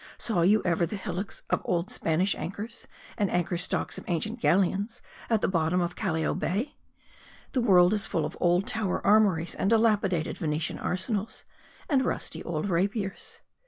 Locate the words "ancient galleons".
4.07-4.99